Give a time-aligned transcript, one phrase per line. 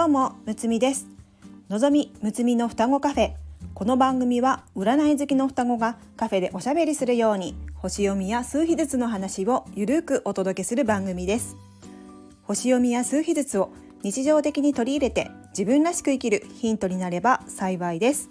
[0.00, 1.06] どうもむつみです。
[1.68, 3.32] のぞみむつみの双子カフェ。
[3.74, 11.54] この番組は占い好きの双子がカフェでおしゃべりするように星読みや数秘術の話をゆるくお届けする番組です。
[12.44, 18.30] 星読みや数秘術を日常的に取り入れて自分らしく生きるヒントになれば幸いです。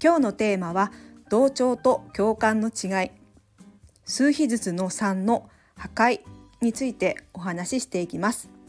[0.00, 0.92] 今日のテーマは
[1.30, 3.10] 同調と共感の違い。
[4.04, 6.20] 数秘術の3の破壊
[6.60, 8.61] についてお話ししていきます。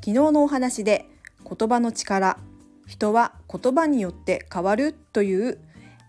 [0.00, 1.06] 昨日のお話で
[1.44, 2.38] 言葉の力
[2.86, 5.58] 人は言葉によって変わるという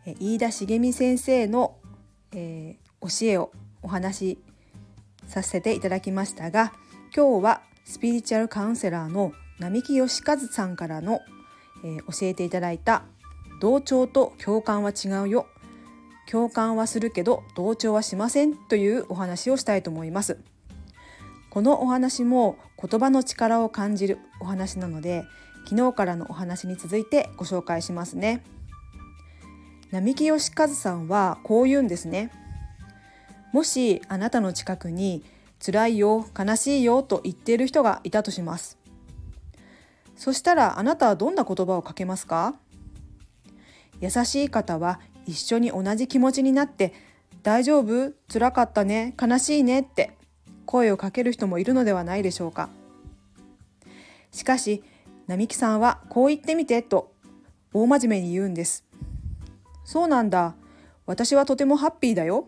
[0.05, 1.75] 飯田茂美先生の、
[2.31, 4.37] えー、教えをお話し
[5.27, 6.71] させていただきましたが
[7.15, 11.21] 今日はスピリチュアルカウンセラーの並木義和さんからの、
[11.83, 13.03] えー、教えていただいた
[13.59, 15.47] 同調と共感は違うよ。
[16.29, 20.37] 共感はするけど同調はしませんというお話をしたいと思います。
[21.49, 25.25] このお話も言葉の力を感じるお話なので
[25.65, 28.43] 昨日からのお話に続いてご紹介しますね。
[29.91, 32.31] 並木義和さんはこう言うんですね。
[33.51, 35.23] もしあなたの近くに
[35.63, 38.77] 辛いよ悲しいよと言っている人がいたとします。
[40.15, 42.55] そしたらあなたはどんな言葉をかけますか？
[43.99, 46.93] 優しい方は一緒に同じ気持ちになって
[47.41, 48.13] 大丈夫？
[48.31, 50.18] 辛かったね悲しいねって。
[50.69, 52.69] 声をかける人もいるのではないでしょうか。
[54.31, 54.83] しかし
[55.25, 57.11] 並木さんはこう言ってみてと
[57.73, 58.85] 大真面目に言うんです。
[59.83, 60.53] そうなんだ。
[61.07, 62.45] 私はとてもハッピーだよ。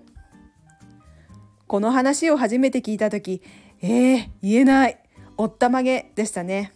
[1.65, 3.41] この話を初めて聞いた時
[3.81, 4.99] えー、言えない。
[5.35, 6.73] おったまげでしたね。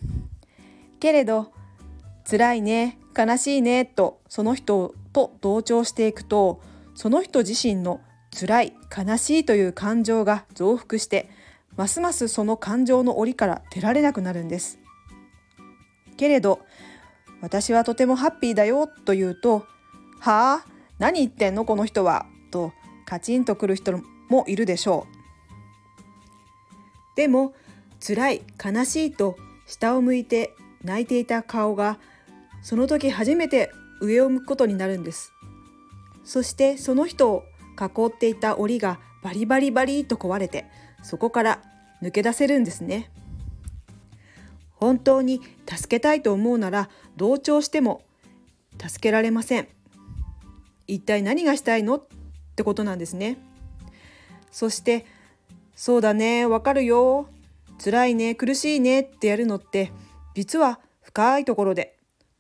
[1.00, 1.52] けれど
[2.28, 6.60] 辛いね悲しいねとその人と同調していくと
[6.96, 8.02] その人自身の
[8.32, 11.30] 辛い悲しいという感情が増幅して
[11.78, 14.80] ますますその感情の檻から出られなくなるんです。
[16.18, 16.62] けれど
[17.42, 19.66] 私はとてもハッピーだよと言うと
[20.20, 20.66] はあ
[20.98, 22.72] 何言ってんのこの人はと
[23.06, 24.00] カチンとくる人
[24.30, 25.16] もいるでしょう。
[27.18, 27.54] でも
[28.06, 29.36] 辛い悲しいと
[29.66, 32.00] 下を向いて泣いていた顔が
[32.62, 35.32] その時初めて上を向くことになるんです。
[36.24, 37.44] そしてその人を
[37.80, 40.66] 囲っていた檻がバリバリバリと壊れて
[41.04, 41.62] そこから
[42.06, 43.10] 抜け出せるんですね。
[44.76, 48.04] 本当に助けたいと思うなら同調しても
[48.80, 49.68] 助けられません。
[50.86, 51.96] 一体何がしたいの？
[51.96, 52.02] っ
[52.56, 53.38] てことなんですね。
[54.52, 55.06] そして
[55.76, 57.28] そうだねわかるよ。
[57.84, 59.92] 辛いね苦しいねってやるのって
[60.36, 61.98] 実は深いところで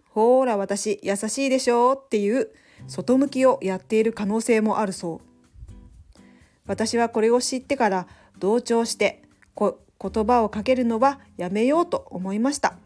[0.09, 1.93] ほーら私優しいでしょ？
[1.93, 2.51] っていう
[2.87, 6.21] 外向きをやっている可能性もあるそう。
[6.67, 8.07] 私はこれを知ってから
[8.39, 9.23] 同調して
[9.55, 12.77] こ言葉をかけるのはやめようと思いました。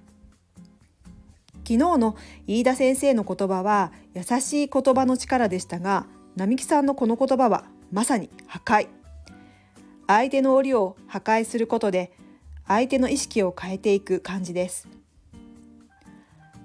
[1.70, 2.16] 昨日の
[2.48, 8.88] 飯田先生の言葉は優しい言葉の力でしたが並木さんのこの言葉はまさに破壊。
[10.08, 12.12] 相手の檻を破壊することで
[12.68, 14.88] 相手の意識を変えていく感じです。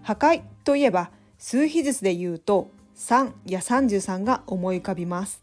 [0.03, 5.43] 破壊といえば数比術で言うと3や33が思い浮かびます。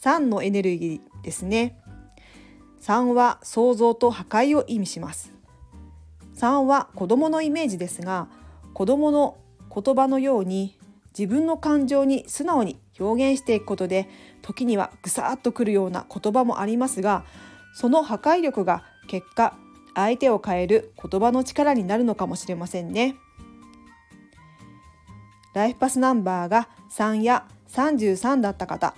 [0.00, 1.80] 3のエネルギーですね。
[2.80, 5.32] 3は創造と破壊を意味します
[6.36, 8.28] 3は子供のイメージですが
[8.74, 9.38] 子供の
[9.74, 10.78] 言葉のように
[11.18, 14.08] 自分の感情に素直に表現していくことで
[14.42, 17.24] 時にはぐさっとくるような言葉もありますが
[17.74, 19.56] その破壊力が結果
[19.94, 23.16] 相手を変える言葉の力になるのかもしれませんね。
[25.54, 28.94] ライフパスナンバーが3や33だった方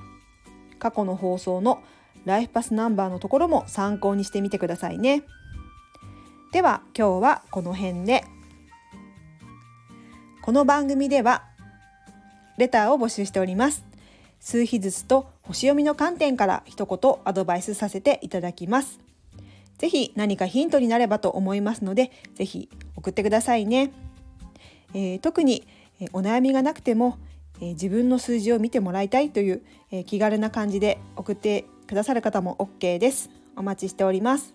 [0.78, 1.82] 過去の放送の
[2.24, 5.22] ライフパスナンバーのところも参考にしてみてくださいね。
[6.52, 8.24] では今日はこの辺で
[10.42, 11.44] この番組では
[12.58, 13.84] レターを募集しております。
[14.40, 19.00] 数秘術と星読みの観点から一言アドバイスさせていただきます。
[19.78, 23.92] ぜひ何かヒントになればと思いますので、ぜひ送ってくださいね。
[24.92, 25.66] えー、特に
[26.12, 27.18] お悩みがなくても
[27.58, 29.62] 自分の数字を見てもらいたいという
[30.06, 33.30] 気軽な感じで送ってくださる方も OK です。
[33.56, 34.54] お待ちしております。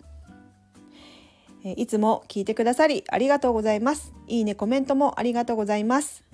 [1.64, 4.12] いつも聞いてくださりありがとうございます。
[4.28, 6.24] いいね、コメントもありがとうございます。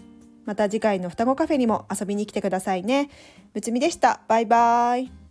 [0.45, 3.11] また次回の双子カフェにも遊びに来てくださいね。
[3.55, 4.21] むつみでした。
[4.29, 5.22] バイバイ。